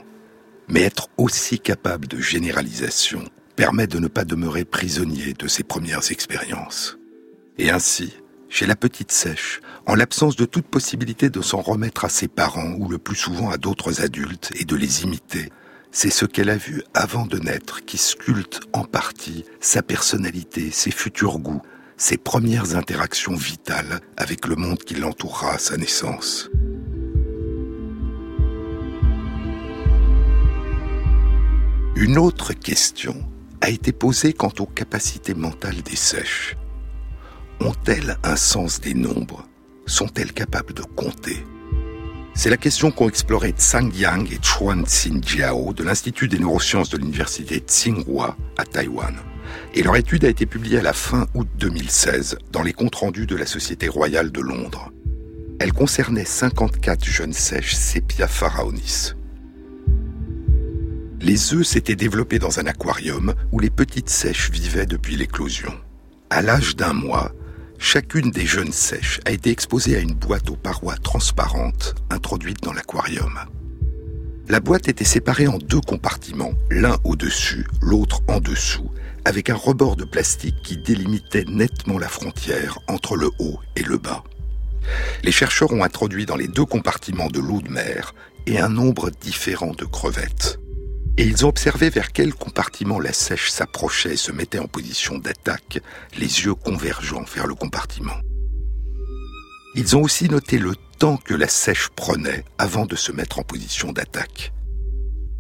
[0.70, 3.24] Mais être aussi capable de généralisation
[3.56, 6.98] permet de ne pas demeurer prisonnier de ses premières expériences.
[7.60, 8.18] Et ainsi,
[8.50, 12.74] chez la petite sèche, en l'absence de toute possibilité de s'en remettre à ses parents
[12.78, 15.52] ou le plus souvent à d'autres adultes et de les imiter,
[15.92, 20.92] c'est ce qu'elle a vu avant de naître qui sculpte en partie sa personnalité, ses
[20.92, 21.62] futurs goûts,
[21.98, 26.50] ses premières interactions vitales avec le monde qui l'entourera à sa naissance.
[31.96, 33.16] Une autre question
[33.62, 36.56] a été posée quant aux capacités mentales des sèches.
[37.60, 39.48] Ont-elles un sens des nombres?
[39.86, 41.44] Sont-elles capables de compter?
[42.36, 46.92] C'est la question qu'ont exploré Tsang Yang et Chuan Xin Jiao de l'Institut des neurosciences
[46.92, 49.16] de l'Université Tsinghua à Taïwan.
[49.74, 53.26] Et leur étude a été publiée à la fin août 2016 dans les comptes rendus
[53.26, 54.92] de la Société royale de Londres.
[55.60, 59.14] Elle concernait 54 jeunes sèches Sepia pharaonis.
[61.20, 65.74] Les œufs s'étaient développés dans un aquarium où les petites sèches vivaient depuis l'éclosion.
[66.30, 67.32] À l'âge d'un mois,
[67.80, 72.74] chacune des jeunes sèches a été exposée à une boîte aux parois transparentes introduite dans
[72.74, 73.40] l'aquarium.
[74.50, 78.90] La boîte était séparée en deux compartiments, l'un au-dessus, l'autre en dessous,
[79.26, 83.98] avec un rebord de plastique qui délimitait nettement la frontière entre le haut et le
[83.98, 84.24] bas.
[85.24, 88.14] Les chercheurs ont introduit dans les deux compartiments de l'eau de mer
[88.46, 90.60] et un nombre différent de crevettes
[91.18, 95.80] et ils observé vers quel compartiment la sèche s'approchait et se mettait en position d'attaque,
[96.18, 98.18] les yeux convergeant vers le compartiment.
[99.74, 103.44] Ils ont aussi noté le temps que la sèche prenait avant de se mettre en
[103.44, 104.54] position d'attaque.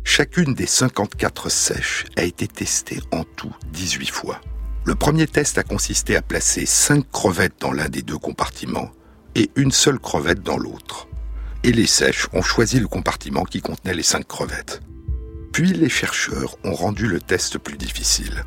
[0.04, 4.42] Chacune des 54 sèches a été testée en tout 18 fois.
[4.86, 8.92] Le premier test a consisté à placer 5 crevettes dans l'un des deux compartiments
[9.36, 11.08] et une seule crevette dans l'autre.
[11.63, 14.82] Et les sèches ont choisi le compartiment qui contenait les 5 crevettes.
[15.58, 18.43] Puis les chercheurs ont rendu le test plus difficile.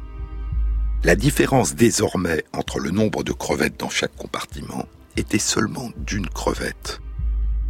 [1.02, 7.00] La différence désormais entre le nombre de crevettes dans chaque compartiment était seulement d'une crevette.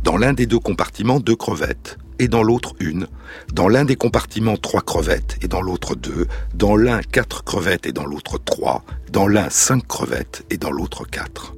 [0.05, 3.07] Dans l'un des deux compartiments, deux crevettes, et dans l'autre une.
[3.51, 6.27] Dans l'un des compartiments, trois crevettes, et dans l'autre deux.
[6.53, 8.85] Dans l'un, quatre crevettes, et dans l'autre trois.
[9.11, 11.55] Dans l'un, cinq crevettes, et dans l'autre quatre.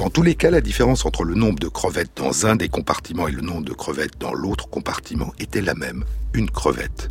[0.00, 3.28] Dans tous les cas, la différence entre le nombre de crevettes dans un des compartiments
[3.28, 7.10] et le nombre de crevettes dans l'autre compartiment était la même, une crevette.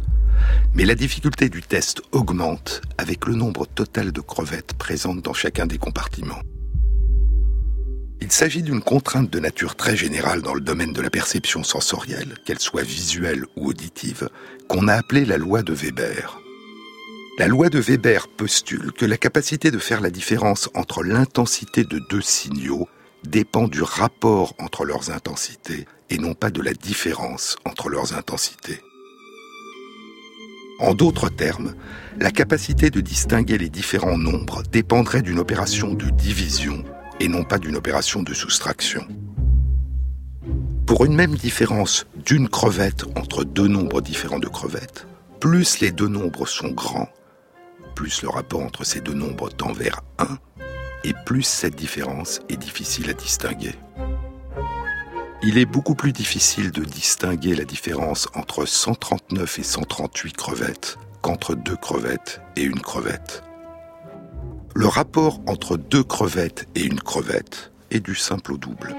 [0.73, 5.67] Mais la difficulté du test augmente avec le nombre total de crevettes présentes dans chacun
[5.67, 6.41] des compartiments.
[8.21, 12.39] Il s'agit d'une contrainte de nature très générale dans le domaine de la perception sensorielle,
[12.43, 14.30] qu'elle soit visuelle ou auditive,
[14.67, 16.38] qu'on a appelée la loi de Weber.
[17.39, 22.02] La loi de Weber postule que la capacité de faire la différence entre l'intensité de
[22.10, 22.89] deux signaux
[23.23, 28.82] dépend du rapport entre leurs intensités et non pas de la différence entre leurs intensités.
[30.82, 31.75] En d'autres termes,
[32.19, 36.84] la capacité de distinguer les différents nombres dépendrait d'une opération de division
[37.21, 39.08] et non pas d'une opération de soustraction.
[40.86, 45.08] Pour une même différence d'une crevette entre deux nombres différents de crevettes,
[45.39, 47.08] plus les deux nombres sont grands,
[47.99, 50.38] plus le rapport entre ces deux nombres tend vers 1,
[51.03, 53.75] et plus cette différence est difficile à distinguer.
[55.43, 61.55] Il est beaucoup plus difficile de distinguer la différence entre 139 et 138 crevettes qu'entre
[61.55, 63.43] deux crevettes et une crevette.
[64.75, 68.95] Le rapport entre deux crevettes et une crevette est du simple au double.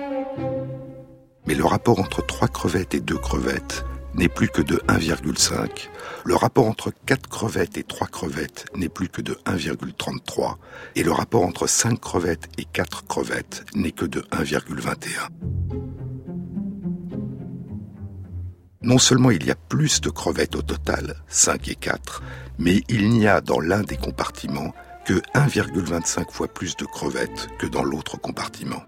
[1.46, 3.82] Mais le rapport entre trois crevettes et deux crevettes
[4.14, 5.88] n'est plus que de 1,5.
[6.24, 10.56] Le rapport entre 4 crevettes et 3 crevettes n'est plus que de 1,33.
[10.96, 15.28] Et le rapport entre 5 crevettes et 4 crevettes n'est que de 1,21.
[18.82, 22.22] Non seulement il y a plus de crevettes au total, 5 et 4,
[22.58, 24.72] mais il n'y a dans l'un des compartiments
[25.04, 28.82] que 1,25 fois plus de crevettes que dans l'autre compartiment.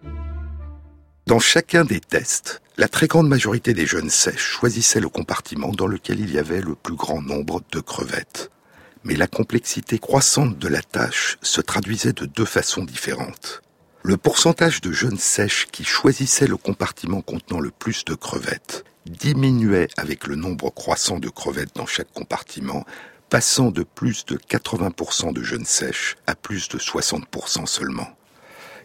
[1.26, 5.86] Dans chacun des tests, la très grande majorité des jeunes sèches choisissaient le compartiment dans
[5.86, 8.50] lequel il y avait le plus grand nombre de crevettes.
[9.04, 13.62] Mais la complexité croissante de la tâche se traduisait de deux façons différentes.
[14.02, 19.88] Le pourcentage de jeunes sèches qui choisissaient le compartiment contenant le plus de crevettes diminuait
[19.96, 22.84] avec le nombre croissant de crevettes dans chaque compartiment,
[23.30, 28.08] passant de plus de 80% de jeunes sèches à plus de 60% seulement.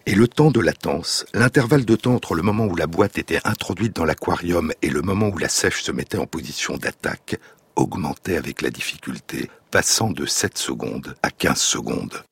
[0.09, 3.41] Et le temps de latence, l'intervalle de temps entre le moment où la boîte était
[3.43, 7.35] introduite dans l'aquarium et le moment où la sèche se mettait en position d'attaque,
[7.75, 12.23] augmentait avec la difficulté, passant de 7 secondes à 15 secondes.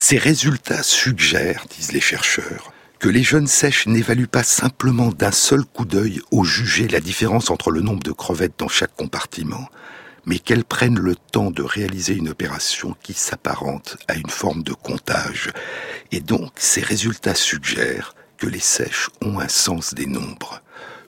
[0.00, 5.66] Ces résultats suggèrent, disent les chercheurs, que les jeunes sèches n'évaluent pas simplement d'un seul
[5.66, 9.68] coup d'œil au juger la différence entre le nombre de crevettes dans chaque compartiment,
[10.26, 14.72] mais qu'elles prennent le temps de réaliser une opération qui s'apparente à une forme de
[14.72, 15.50] comptage.
[16.10, 20.62] Et donc, ces résultats suggèrent que les sèches ont un sens des nombres.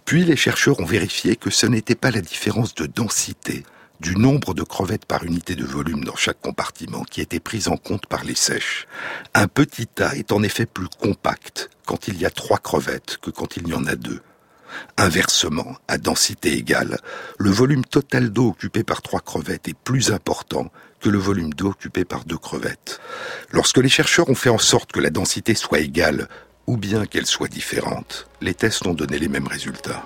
[0.04, 3.64] Puis les chercheurs ont vérifié que ce n'était pas la différence de densité,
[4.00, 7.76] du nombre de crevettes par unité de volume dans chaque compartiment qui était prise en
[7.76, 8.86] compte par les sèches.
[9.32, 13.30] Un petit tas est en effet plus compact quand il y a trois crevettes que
[13.30, 14.20] quand il y en a deux.
[14.97, 16.99] Inversement, à densité égale,
[17.39, 20.70] le volume total d'eau occupé par trois crevettes est plus important
[21.01, 23.01] que le volume d'eau occupé par deux crevettes.
[23.51, 26.29] Lorsque les chercheurs ont fait en sorte que la densité soit égale,
[26.66, 30.05] ou bien qu'elle soit différente, les tests ont donné les mêmes résultats.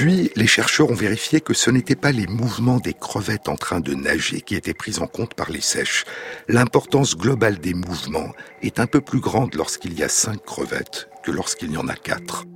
[0.00, 3.80] Puis, les chercheurs ont vérifié que ce n'étaient pas les mouvements des crevettes en train
[3.80, 6.06] de nager qui étaient pris en compte par les sèches.
[6.48, 8.32] L'importance globale des mouvements
[8.62, 11.96] est un peu plus grande lorsqu'il y a cinq crevettes que lorsqu'il y en a
[11.96, 12.46] quatre.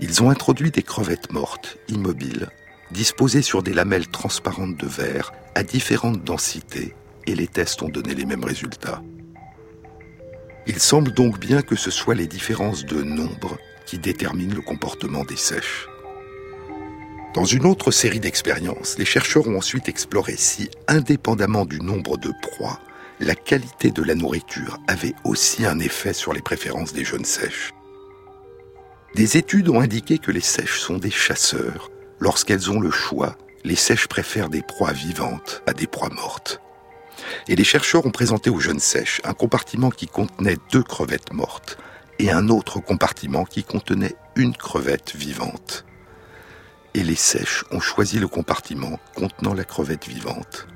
[0.00, 2.48] Ils ont introduit des crevettes mortes, immobiles,
[2.90, 6.96] disposées sur des lamelles transparentes de verre à différentes densités,
[7.28, 9.04] et les tests ont donné les mêmes résultats.
[10.66, 13.56] Il semble donc bien que ce soient les différences de nombre
[13.86, 15.86] qui déterminent le comportement des sèches.
[17.34, 22.30] Dans une autre série d'expériences, les chercheurs ont ensuite exploré si, indépendamment du nombre de
[22.40, 22.78] proies,
[23.18, 27.72] la qualité de la nourriture avait aussi un effet sur les préférences des jeunes sèches.
[29.16, 31.90] Des études ont indiqué que les sèches sont des chasseurs.
[32.20, 36.60] Lorsqu'elles ont le choix, les sèches préfèrent des proies vivantes à des proies mortes.
[37.48, 41.78] Et les chercheurs ont présenté aux jeunes sèches un compartiment qui contenait deux crevettes mortes
[42.20, 45.84] et un autre compartiment qui contenait une crevette vivante
[46.94, 50.68] et les sèches ont choisi le compartiment contenant la crevette vivante.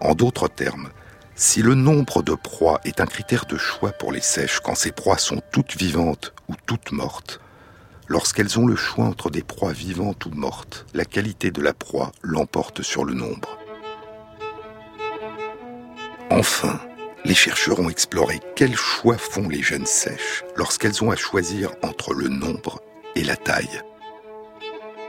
[0.00, 0.90] En d'autres termes,
[1.36, 4.92] si le nombre de proies est un critère de choix pour les sèches quand ces
[4.92, 7.40] proies sont toutes vivantes ou toutes mortes,
[8.08, 12.12] lorsqu'elles ont le choix entre des proies vivantes ou mortes, la qualité de la proie
[12.22, 13.58] l'emporte sur le nombre.
[16.30, 16.80] Enfin,
[17.24, 22.14] les chercheurs ont exploré quels choix font les jeunes sèches lorsqu'elles ont à choisir entre
[22.14, 22.80] le nombre
[23.16, 23.82] et la taille.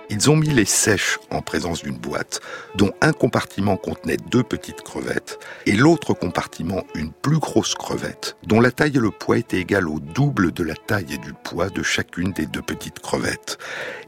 [0.09, 2.39] Ils ont mis les sèches en présence d'une boîte,
[2.75, 8.61] dont un compartiment contenait deux petites crevettes, et l'autre compartiment une plus grosse crevette, dont
[8.61, 11.69] la taille et le poids étaient égales au double de la taille et du poids
[11.69, 13.57] de chacune des deux petites crevettes.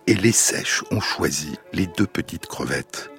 [0.06, 3.10] Et les sèches ont choisi les deux petites crevettes.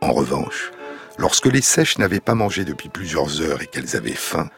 [0.00, 0.72] En revanche,
[1.18, 4.48] lorsque les sèches n'avaient pas mangé depuis plusieurs heures et qu'elles avaient faim,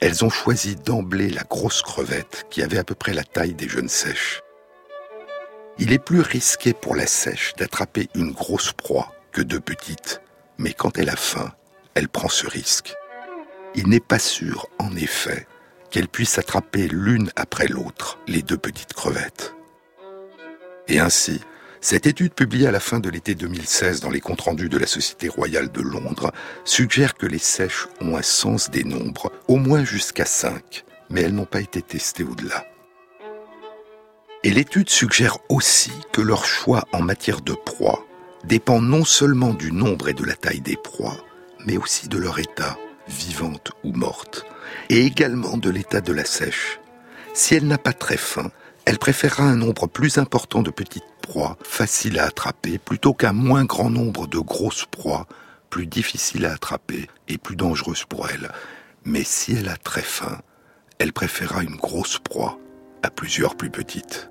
[0.00, 3.68] elles ont choisi d'emblée la grosse crevette qui avait à peu près la taille des
[3.68, 4.42] jeunes sèches.
[5.80, 10.20] Il est plus risqué pour la sèche d'attraper une grosse proie que deux petites,
[10.58, 11.52] mais quand elle a faim,
[11.94, 12.94] elle prend ce risque.
[13.76, 15.46] Il n'est pas sûr, en effet,
[15.90, 19.54] qu'elle puisse attraper l'une après l'autre les deux petites crevettes.
[20.88, 21.40] Et ainsi,
[21.80, 24.86] cette étude publiée à la fin de l'été 2016 dans les comptes rendus de la
[24.86, 26.32] Société royale de Londres
[26.64, 31.34] suggère que les sèches ont un sens des nombres, au moins jusqu'à 5, mais elles
[31.34, 32.67] n'ont pas été testées au-delà.
[34.48, 38.06] Et l'étude suggère aussi que leur choix en matière de proie
[38.44, 41.18] dépend non seulement du nombre et de la taille des proies,
[41.66, 42.78] mais aussi de leur état,
[43.08, 44.46] vivante ou morte,
[44.88, 46.80] et également de l'état de la sèche.
[47.34, 48.50] Si elle n'a pas très faim,
[48.86, 53.66] elle préférera un nombre plus important de petites proies, faciles à attraper, plutôt qu'un moins
[53.66, 55.26] grand nombre de grosses proies,
[55.68, 58.50] plus difficiles à attraper et plus dangereuses pour elle.
[59.04, 60.40] Mais si elle a très faim,
[60.98, 62.58] elle préférera une grosse proie
[63.02, 64.30] à plusieurs plus petites.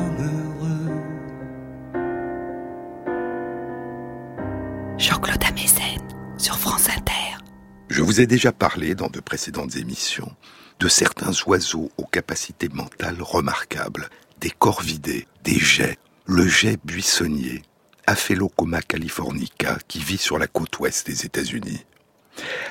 [8.11, 10.35] vous ai déjà parlé dans de précédentes émissions
[10.81, 14.09] de certains oiseaux aux capacités mentales remarquables,
[14.41, 17.61] des corvidés, des jets, le jet buissonnier,
[18.07, 21.85] Aphelocoma californica, qui vit sur la côte ouest des États-Unis.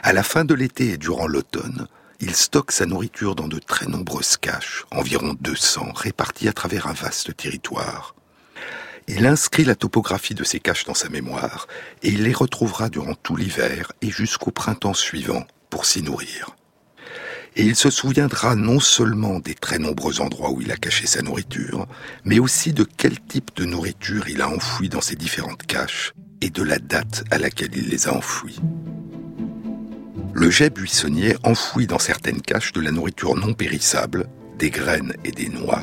[0.03, 1.87] À la fin de l'été et durant l'automne,
[2.21, 6.93] il stocke sa nourriture dans de très nombreuses caches, environ 200, réparties à travers un
[6.93, 8.15] vaste territoire.
[9.09, 11.67] Il inscrit la topographie de ces caches dans sa mémoire
[12.03, 16.57] et il les retrouvera durant tout l'hiver et jusqu'au printemps suivant pour s'y nourrir.
[17.57, 21.23] Et il se souviendra non seulement des très nombreux endroits où il a caché sa
[21.23, 21.87] nourriture,
[22.25, 26.51] mais aussi de quel type de nourriture il a enfoui dans ces différentes caches et
[26.51, 28.61] de la date à laquelle il les a enfouies.
[30.33, 34.29] Le jet buissonnier enfouit dans certaines caches de la nourriture non périssable,
[34.59, 35.83] des graines et des noix,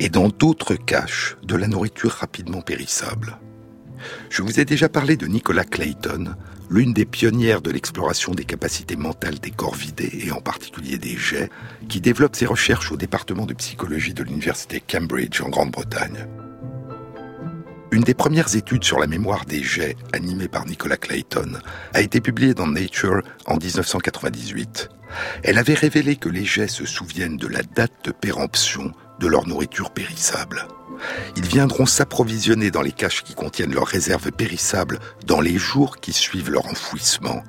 [0.00, 3.38] et dans d'autres caches de la nourriture rapidement périssable.
[4.30, 6.34] Je vous ai déjà parlé de Nicola Clayton,
[6.70, 11.50] l'une des pionnières de l'exploration des capacités mentales des corvidés et en particulier des jets,
[11.88, 16.26] qui développe ses recherches au département de psychologie de l'université Cambridge en Grande-Bretagne.
[17.92, 21.60] Une des premières études sur la mémoire des jets, animée par Nicola Clayton,
[21.94, 24.88] a été publiée dans Nature en 1998.
[25.44, 29.46] Elle avait révélé que les jets se souviennent de la date de péremption de leur
[29.46, 30.66] nourriture périssable.
[31.36, 36.12] Ils viendront s'approvisionner dans les caches qui contiennent leurs réserves périssables dans les jours qui
[36.12, 37.42] suivent leur enfouissement,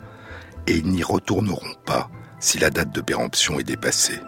[0.67, 2.09] et ils n'y retourneront pas
[2.39, 4.19] si la date de péremption est dépassée.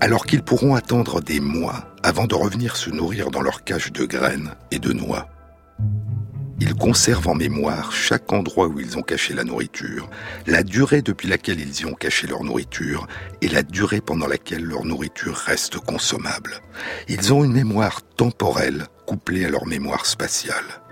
[0.00, 4.06] Alors qu'ils pourront attendre des mois avant de revenir se nourrir dans leurs caches de
[4.06, 5.28] graines et de noix.
[6.62, 10.10] Ils conservent en mémoire chaque endroit où ils ont caché la nourriture,
[10.46, 13.08] la durée depuis laquelle ils y ont caché leur nourriture
[13.40, 16.60] et la durée pendant laquelle leur nourriture reste consommable.
[17.08, 20.82] Ils ont une mémoire temporelle couplée à leur mémoire spatiale.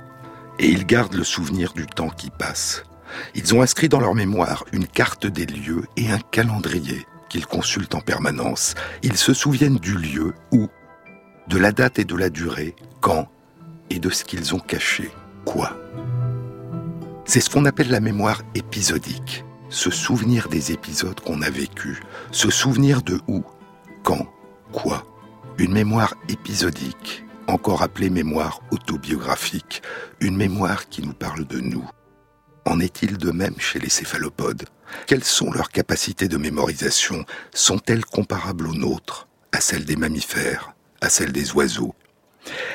[0.58, 2.82] Et ils gardent le souvenir du temps qui passe.
[3.34, 7.94] Ils ont inscrit dans leur mémoire une carte des lieux et un calendrier qu'ils consultent
[7.94, 8.74] en permanence.
[9.02, 10.68] Ils se souviennent du lieu, où,
[11.48, 13.28] de la date et de la durée, quand,
[13.90, 15.10] et de ce qu'ils ont caché
[15.45, 15.76] quoi.
[17.24, 21.99] C'est ce qu'on appelle la mémoire épisodique, se souvenir des épisodes qu'on a vécus,
[22.30, 23.45] se souvenir de où,
[24.03, 24.26] quand,
[24.72, 25.05] quoi.
[25.59, 29.82] Une mémoire épisodique, encore appelée mémoire autobiographique,
[30.20, 31.89] une mémoire qui nous parle de nous.
[32.64, 34.64] En est-il de même chez les céphalopodes?
[35.07, 37.24] Quelles sont leurs capacités de mémorisation?
[37.53, 41.95] Sont-elles comparables aux nôtres, à celles des mammifères, à celles des oiseaux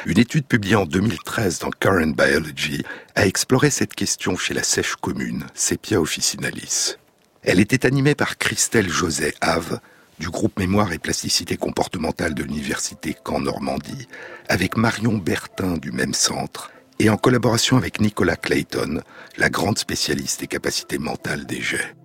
[0.05, 2.83] une étude publiée en 2013 dans Current Biology
[3.15, 6.97] a exploré cette question chez la sèche commune, Sepia officinalis.
[7.43, 9.79] Elle était animée par Christelle José Have,
[10.19, 14.07] du groupe Mémoire et Plasticité comportementale de l'Université Caen Normandie,
[14.47, 19.01] avec Marion Bertin du même centre, et en collaboration avec Nicolas Clayton,
[19.37, 21.95] la grande spécialiste des capacités mentales des jets.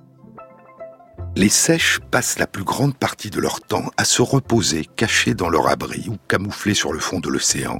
[1.38, 5.48] Les sèches passent la plus grande partie de leur temps à se reposer cachés dans
[5.48, 7.78] leur abri ou camouflés sur le fond de l'océan.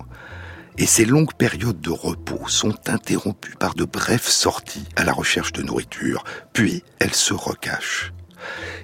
[0.77, 5.51] Et ces longues périodes de repos sont interrompues par de brèves sorties à la recherche
[5.51, 8.13] de nourriture, puis elles se recachent.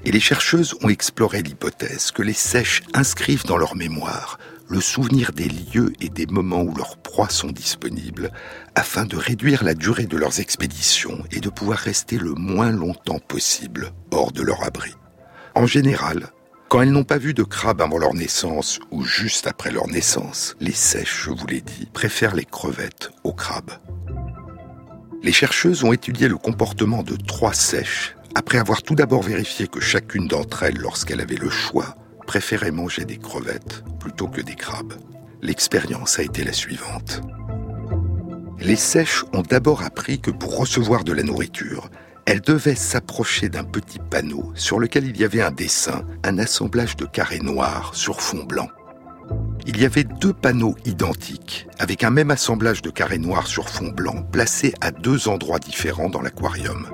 [0.05, 5.33] Et les chercheuses ont exploré l'hypothèse que les sèches inscrivent dans leur mémoire le souvenir
[5.33, 8.31] des lieux et des moments où leurs proies sont disponibles,
[8.75, 13.19] afin de réduire la durée de leurs expéditions et de pouvoir rester le moins longtemps
[13.19, 14.93] possible hors de leur abri.
[15.55, 16.31] En général,
[16.69, 20.57] quand elles n'ont pas vu de crabe avant leur naissance ou juste après leur naissance,
[20.61, 23.73] les sèches, je vous l'ai dit, préfèrent les crevettes aux crabes.
[25.23, 29.81] Les chercheuses ont étudié le comportement de trois sèches après avoir tout d'abord vérifié que
[29.81, 34.95] chacune d'entre elles, lorsqu'elle avait le choix, préférait manger des crevettes plutôt que des crabes.
[35.43, 37.21] L'expérience a été la suivante.
[38.61, 41.91] Les sèches ont d'abord appris que pour recevoir de la nourriture,
[42.27, 46.97] elles devaient s'approcher d'un petit panneau sur lequel il y avait un dessin, un assemblage
[46.97, 48.69] de carrés noirs sur fond blanc.
[49.67, 53.89] Il y avait deux panneaux identiques, avec un même assemblage de carrés noirs sur fond
[53.89, 56.87] blanc, placés à deux endroits différents dans l'aquarium.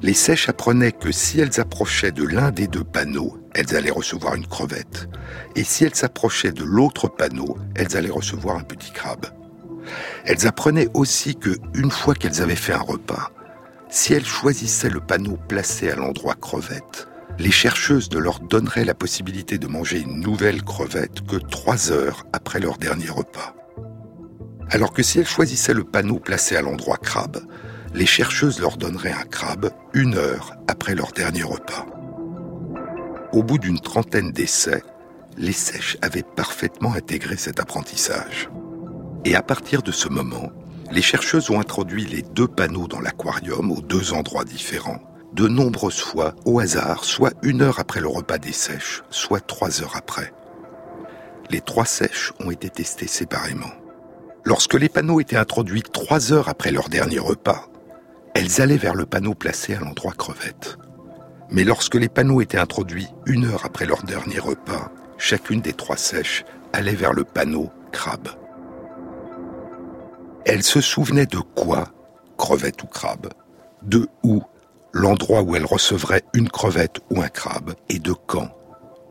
[0.00, 4.36] Les sèches apprenaient que si elles approchaient de l'un des deux panneaux, elles allaient recevoir
[4.36, 5.08] une crevette.
[5.56, 9.26] Et si elles s'approchaient de l'autre panneau, elles allaient recevoir un petit crabe.
[10.24, 13.32] Elles apprenaient aussi que, une fois qu'elles avaient fait un repas,
[13.88, 18.94] si elles choisissaient le panneau placé à l'endroit crevette, les chercheuses ne leur donneraient la
[18.94, 23.54] possibilité de manger une nouvelle crevette que trois heures après leur dernier repas.
[24.70, 27.38] Alors que si elles choisissaient le panneau placé à l'endroit crabe,
[27.98, 31.84] les chercheuses leur donneraient un crabe une heure après leur dernier repas.
[33.32, 34.84] Au bout d'une trentaine d'essais,
[35.36, 38.50] les sèches avaient parfaitement intégré cet apprentissage.
[39.24, 40.52] Et à partir de ce moment,
[40.92, 46.00] les chercheuses ont introduit les deux panneaux dans l'aquarium aux deux endroits différents, de nombreuses
[46.00, 50.32] fois au hasard, soit une heure après le repas des sèches, soit trois heures après.
[51.50, 53.72] Les trois sèches ont été testées séparément.
[54.44, 57.68] Lorsque les panneaux étaient introduits trois heures après leur dernier repas,
[58.38, 60.78] elles allaient vers le panneau placé à l'endroit crevette.
[61.50, 65.96] Mais lorsque les panneaux étaient introduits une heure après leur dernier repas, chacune des trois
[65.96, 68.28] sèches allait vers le panneau crabe.
[70.44, 71.88] Elles se souvenaient de quoi,
[72.36, 73.28] crevette ou crabe,
[73.82, 74.40] de où,
[74.92, 78.50] l'endroit où elles recevraient une crevette ou un crabe, et de quand,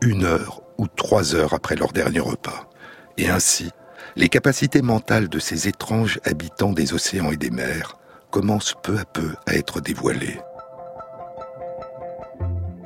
[0.01, 2.69] une heure ou trois heures après leur dernier repas?
[3.17, 3.71] Et ainsi,
[4.15, 7.96] les capacités mentales de ces étranges habitants des océans et des mers
[8.31, 10.39] commencent peu à peu à être dévoilées.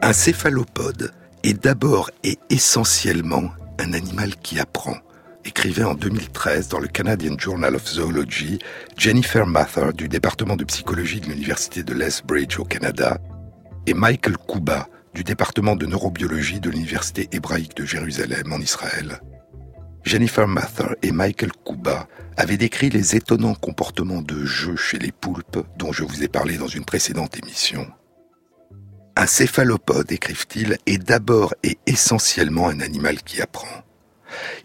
[0.02, 1.12] Un céphalopode
[1.44, 4.98] est d'abord et essentiellement un animal qui apprend,
[5.46, 8.60] écrivait en 2013 dans le Canadian Journal of Zoology
[8.98, 13.18] Jennifer Mather du département de psychologie de l'Université de Lethbridge au Canada
[13.88, 19.20] et Michael Kuba du département de neurobiologie de l'Université hébraïque de Jérusalem en Israël.
[20.04, 25.66] Jennifer Mather et Michael Kuba avaient décrit les étonnants comportements de jeu chez les poulpes
[25.78, 27.88] dont je vous ai parlé dans une précédente émission.
[29.16, 33.84] Un céphalopode, écrivent-ils, est d'abord et essentiellement un animal qui apprend.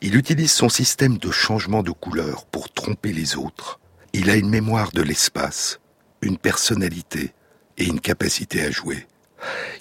[0.00, 3.80] Il utilise son système de changement de couleur pour tromper les autres.
[4.12, 5.80] Il a une mémoire de l'espace,
[6.22, 7.34] une personnalité
[7.76, 9.06] et une capacité à jouer.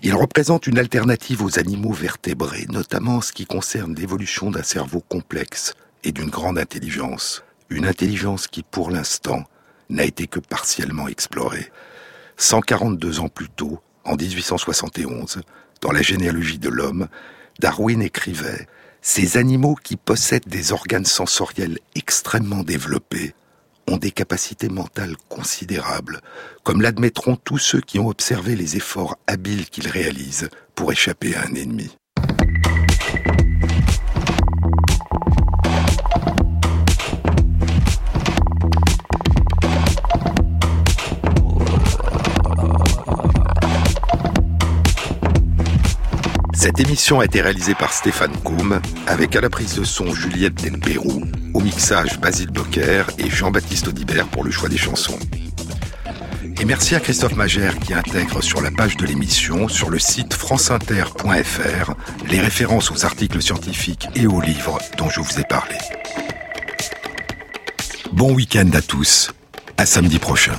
[0.01, 5.01] Il représente une alternative aux animaux vertébrés, notamment en ce qui concerne l'évolution d'un cerveau
[5.01, 9.43] complexe et d'une grande intelligence, une intelligence qui, pour l'instant,
[9.89, 11.71] n'a été que partiellement explorée.
[12.37, 15.41] 142 ans plus tôt, en 1871,
[15.81, 17.07] dans la généalogie de l'homme,
[17.59, 18.67] Darwin écrivait
[19.01, 23.33] Ces animaux qui possèdent des organes sensoriels extrêmement développés
[23.87, 26.21] ont des capacités mentales considérables,
[26.63, 31.41] comme l'admettront tous ceux qui ont observé les efforts habiles qu'ils réalisent pour échapper à
[31.41, 31.95] un ennemi.
[46.65, 50.55] Cette émission a été réalisée par Stéphane Koum, avec à la prise de son Juliette
[50.55, 55.19] Delpérou, au mixage Basile Bocquer et Jean-Baptiste Audibert pour le choix des chansons.
[56.59, 60.33] Et merci à Christophe Magère qui intègre sur la page de l'émission, sur le site
[60.33, 61.93] franceinter.fr,
[62.31, 65.75] les références aux articles scientifiques et aux livres dont je vous ai parlé.
[68.11, 69.31] Bon week-end à tous,
[69.77, 70.55] à samedi prochain.